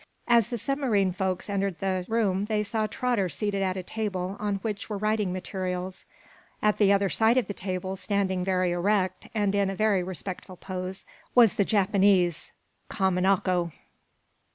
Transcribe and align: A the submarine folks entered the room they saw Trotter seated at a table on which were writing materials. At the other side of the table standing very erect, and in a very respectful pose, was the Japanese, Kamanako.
A 0.27 0.41
the 0.41 0.57
submarine 0.57 1.13
folks 1.13 1.47
entered 1.47 1.77
the 1.77 2.05
room 2.07 2.45
they 2.45 2.63
saw 2.63 2.87
Trotter 2.87 3.29
seated 3.29 3.61
at 3.61 3.77
a 3.77 3.83
table 3.83 4.35
on 4.39 4.55
which 4.63 4.89
were 4.89 4.97
writing 4.97 5.31
materials. 5.31 6.05
At 6.59 6.79
the 6.79 6.91
other 6.91 7.07
side 7.07 7.37
of 7.37 7.45
the 7.45 7.53
table 7.53 7.95
standing 7.95 8.43
very 8.43 8.71
erect, 8.71 9.27
and 9.35 9.53
in 9.53 9.69
a 9.69 9.75
very 9.75 10.01
respectful 10.01 10.55
pose, 10.55 11.05
was 11.35 11.53
the 11.53 11.65
Japanese, 11.65 12.51
Kamanako. 12.89 13.73